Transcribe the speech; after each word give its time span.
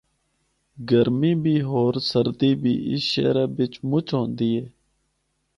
گرمی 0.91 1.33
بھی 1.43 1.55
ہور 1.69 1.93
سردی 2.09 2.51
بھی 2.61 2.73
اس 2.93 3.01
شہرا 3.11 3.45
بچ 3.55 3.73
مچ 3.89 4.07
ہوندی 4.15 4.51
ہے۔ 4.57 4.65